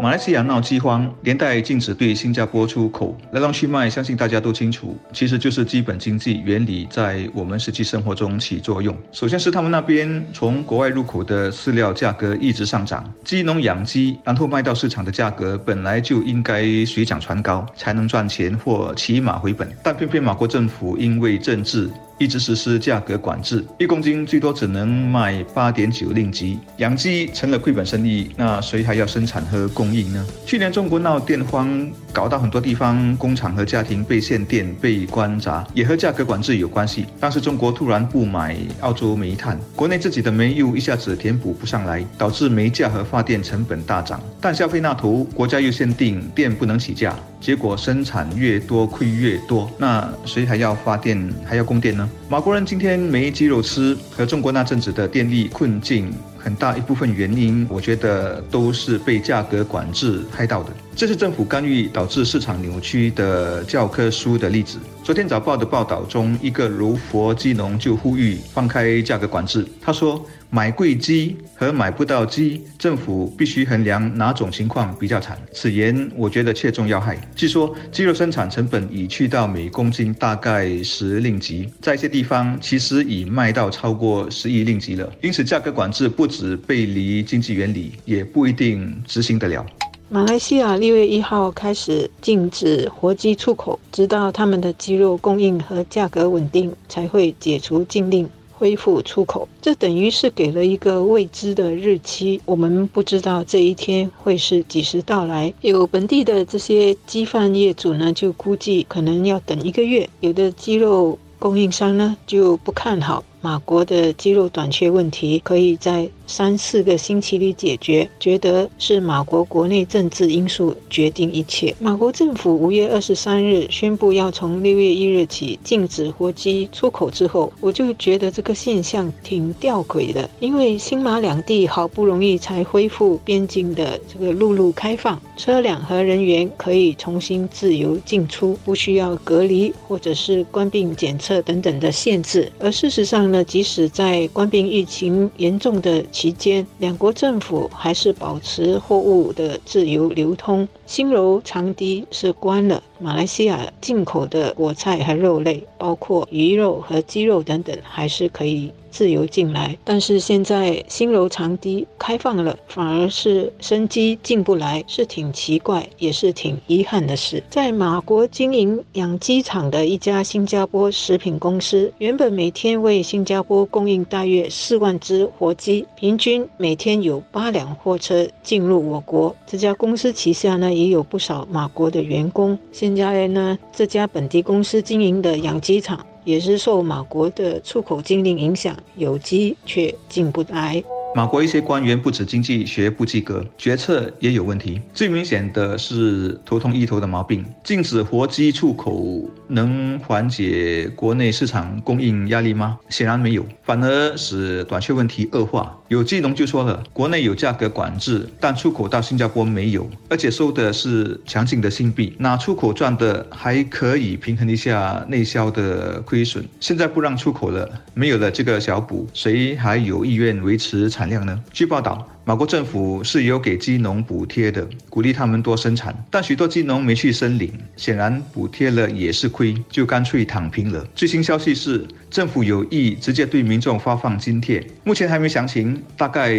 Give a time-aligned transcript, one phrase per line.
[0.00, 8.96] 马来西亚闹饥荒，连带禁止对新加坡出口，来龙去脉相信大家都清楚，其实就是基本经济原理在我们实际生活中起作用。
[9.10, 21.90] 首先是他们那边从国外入口的饲料价格一直上涨，鸡农养鸡，然后卖到市场的价格本来就应该水涨船高，才能赚钱或起码回本，但偏偏马国政府因为政治。
[22.18, 30.26] 一直实施价格管制，一公斤最多只能卖八点九令吉，养鸡成了亏本生意，那谁还要生产和供应呢？
[30.44, 37.06] 去年中国闹电荒，搞到很多地方工厂和家庭被限电、被关闸，也和价格管制有关系。
[37.20, 44.20] 当时中国突然不买澳洲煤炭，国内自己的煤又一下子填补不上来，导致煤价和发电成本大涨。
[44.40, 52.08] 但消费那头，国家又限定电不能起价，结果生产越多亏越多，那谁还要发电还要供电呢？
[52.28, 56.12] 马国人今天没鸡肉吃，和中国那阵子的电力困境，
[56.48, 60.72] 很大一部分原因，我觉得都是被价格管制害到的。
[60.96, 64.78] 这是政府干预导致市场扭曲的教科书的例子。
[65.04, 69.64] 昨天早报的报道中，一个如佛鸡农就呼吁放开价格管制。
[69.80, 77.16] 他说：“买贵鸡和买不到鸡，政府必须衡量哪种情况比较惨。”此言我觉得切中要害。
[77.36, 85.10] 据说鸡肉生产成本已去到每公斤大概十令吉，在一些地方其实已卖到超过十亿令吉了。
[85.22, 89.66] 因此，价格管制不止背离经济原理，也不一定执行得了。
[90.08, 99.48] 马来西亚六月一号开始禁止活鸡出口，直到他们的鸡肉供应和价格稳定，才会解除禁令，恢复出口。
[99.60, 105.52] 这等于是给了一个未知的日期，我们不知道这一天会是几时到来。
[105.60, 110.08] 有本地的这些鸡贩业主呢，就估计可能要等一个月。
[110.20, 113.24] 有的鸡肉供应商呢，就不看好。
[113.40, 121.74] 马国的鸡肉短缺问题可以在三四个星期里解决，觉得是马国国内政治因素决定一切。
[121.80, 143.28] 马国政府五月二十三日宣布要从六月一日起禁止活鸡出口之后，我就觉得这个现象挺吊诡的，因为新马两地好不容易才恢复边境的这个陆路开放，车辆和人员可以重新自由进出，不需要隔离或者是关闭检测等等的限制，而事实上。
[143.28, 150.66] 呢即使在关闭疫情严重的期间，两国政府还是保持货物的自由流通。
[150.84, 158.72] 新柔长堤是关了，马来西亚进口的果菜和肉类，包括鱼肉和鸡肉等等，还是可以。
[158.90, 167.40] 自由进来，但是现在新楼长堤开放了，反而是生机进不来，是挺奇怪，也是挺遗憾的事。
[167.50, 179.36] 在马国经营养鸡场的一家新加坡食品公司，原本每天为新加坡供应大约四万只活鸡，平均每天有八辆货车进入我国。
[179.46, 182.58] 这家公司旗下呢也有不少马国的员工。
[182.72, 186.02] 现在呢，这家本地公司经营的养鸡场。
[186.24, 190.82] 也是受马国的出口禁令影响，有鸡却进不来。
[191.14, 194.80] 马国一些官员不止经济学不及格，决策也有问题。
[194.92, 197.44] 最明显的是头痛医头的毛病。
[197.64, 202.78] 禁止活鸡出口能缓解国内市场供应压力吗？
[202.90, 205.74] 显然没有，反而使短缺问题恶化。
[205.88, 216.46] 有鸡农就说了，国内有价格管制，但出口到新加坡没有，而且收的是强劲的新币，拿出口赚的还可以平衡一下内销的亏损。
[216.60, 220.90] 现在不让出口了，没有了这个小补，谁还有意愿维持？
[220.98, 221.40] 产量呢？
[221.52, 222.04] 据报道。
[222.28, 230.86] 马国政府是有给鸡农补贴的，鼓励他们多生产，但许多鸡农没去申领，显然补贴了也是亏，就干脆躺平了。
[230.94, 236.36] 最新消息是，政府有意直接对民众发放津贴，目前还没详情，大概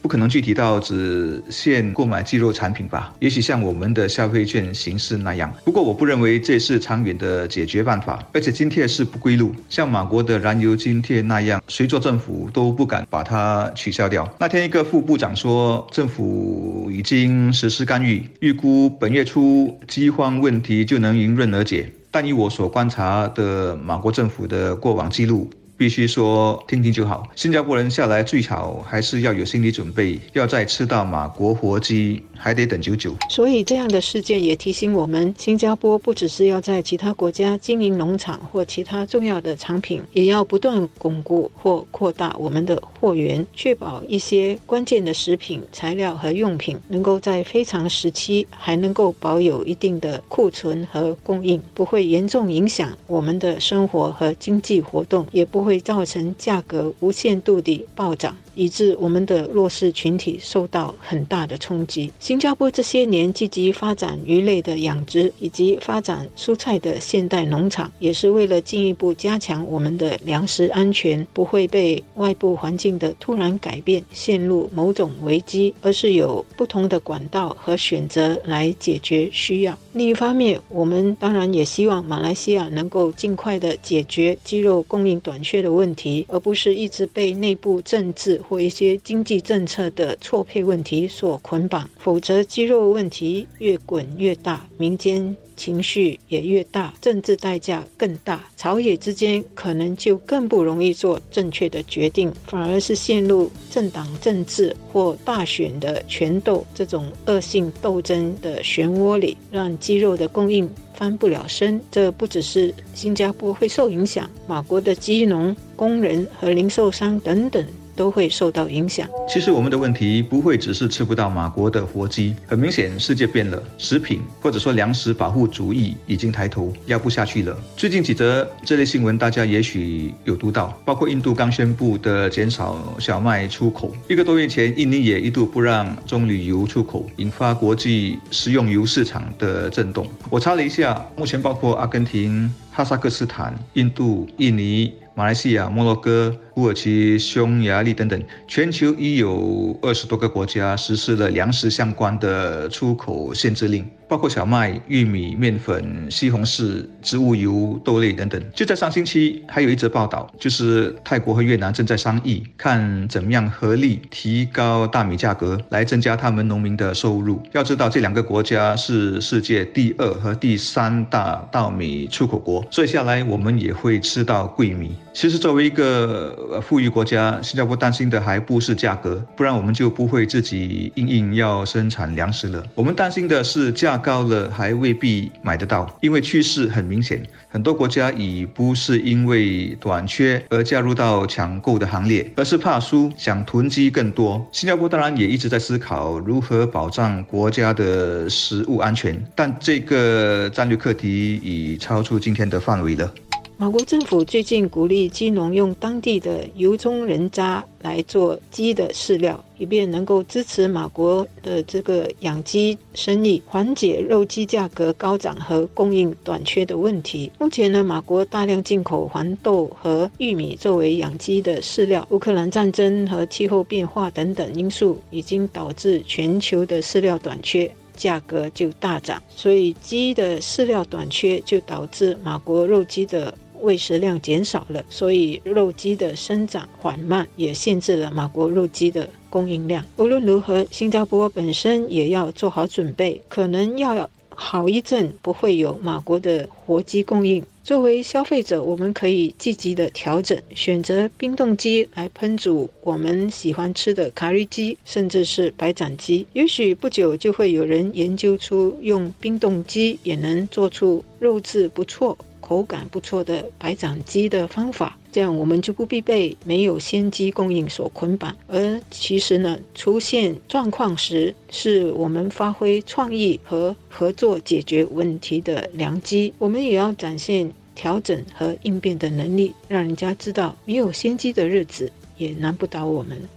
[0.00, 3.12] 不可能具体到只限购买鸡肉产品吧？
[3.20, 5.52] 也许像我们的消费券形式那样。
[5.62, 14.26] 不过我不认为这是长远的解决办法，而且津贴是不归路，像马国的燃油津贴那样，谁做政府都不敢把它取消掉。
[14.38, 15.17] 那天一个副部。
[15.18, 21.92] 讲说，政府已经实施干预，预估本月初饥荒问题就能迎刃而解。
[22.10, 27.22] 但以我所观察的马国政府的过往记录，必须说听听就好。
[27.36, 33.14] 新加坡人下来最好还是要有心理准备，要再吃到马国活鸡还得等久久。
[33.30, 58.34] 所以这样的事件也提醒我们，新加坡不只是要在其他国家经营农场或其他重要的产品，也要不断巩固或扩大我们的货源，确保一些关键的食品材料和用品能够在非常时期还能够保有一定的库存和供应，不会严重影响我们的生活和经济活动，也不会造成价格无限度地暴涨。
[58.58, 62.10] 以致我们的弱势群体受到很大的冲击。
[62.18, 79.78] 新加坡这些年积极发展鱼类的养殖，以及发展蔬菜的现代农场，也是为了进一步加强我们的粮食安全，不会被外部环境的突然改变陷入某种危机，而是有不同的管道和选择来解决需要。
[79.92, 88.42] 另一方面，我们当然也希望马来西亚能够尽快的解决鸡肉供应短缺的问题，而不是一直被内部政治。
[88.48, 111.80] 或一些经济政策的错配问题所捆绑，否则肌肉问题越滚越大，民间情绪也越大，政治代价更大，朝野之间可能就更不容易做正确的决定，反而是陷入政党政治或大选的权斗这种恶性斗争的漩涡里，让肌肉的供应翻不了身。
[111.90, 117.66] 这不只是新加坡会受影响，马国的鸡农、工人和零售商等等。
[117.98, 119.08] 都会受到影响。
[119.28, 127.58] 其实我们的问题不会只是吃不到马国的活鸡，很明显世界变了，食品或者说粮食保护主义已经抬头，压不下去了。
[127.76, 140.06] 最近几则这类新闻大家也许有读到，包括印度刚宣布的减少小麦出口，一个多月前印尼也一度不让棕榈油出口，引发国际食用油市场的震动。
[140.30, 144.92] 我查了一下，目前包括阿根廷、哈萨克斯坦、印度、印尼。
[145.14, 153.88] 马来西亚、摩洛哥、土耳其、匈牙利等等，全球已有二十多个国家实施了粮食相关的出口限制令。
[154.08, 158.42] 包括小麦、玉米、面粉、西红柿、植物油、豆类等等。
[158.54, 167.42] 就在上星期，还有一则报道，就是泰国和越南正在商议，看怎么样合力提高大米价格，来增加他们农民的收入。
[167.52, 174.96] 要知道，这两个国家是世界第二和第三大稻米出口国，所以下来我们也会吃到贵米。
[175.12, 182.64] 其实，作为一个呃富裕国家，新加坡担心的还不是价格，不然我们就不会自己硬硬要生产粮食了。
[182.74, 183.98] 我们担心的是价。
[183.98, 194.46] 高了还未必买得到，因为趋势很明显，很多国家已不是因为短缺而加入到抢购的行列，而是怕输，想囤积更多。
[194.52, 203.12] 新加坡当然也一直在思考如何保障国家的食物安全，但这个战略课题已超出今天的范围了。
[203.60, 217.32] 马国政府最近鼓励鸡农用当地的油中人渣来做鸡的饲料，以便能够支持马国的这个养鸡生意，缓解肉鸡价格高涨和供应短缺的问题。
[217.40, 222.06] 目前呢，马国大量进口黄豆和玉米作为养鸡的饲料。
[222.10, 227.68] 乌克兰战争和气候变化等等因素已经导致全球的饲料短缺。
[227.96, 239.84] 价格就大涨，所以鸡的饲料短缺就导致马国肉鸡的喂食量减少了，所以肉鸡的生长缓慢，也限制了马国肉鸡的供应量。
[239.96, 244.08] 无论如何，新加坡本身也要做好准备，可能要。
[244.40, 247.44] 好一阵不会有马国的活鸡供应。
[247.64, 256.24] 作为消费者，我们可以积极的调整，选择冰冻鸡来烹煮我们喜欢吃的卡瑞鸡，甚至是白斩鸡。
[256.34, 262.16] 也许不久就会有人研究出用冰冻鸡也能做出肉质不错。
[262.40, 268.34] 口感不错的白斩鸡的方法，这样我们就不必被没有鲜鸡供应所捆绑。
[268.46, 276.32] 而其实呢，出现状况时，是我们发挥创意和合作解决问题的良机。
[276.38, 283.28] 我们也要展现调整和应变的能力，让人家知道没有先机的日子也难不倒我们。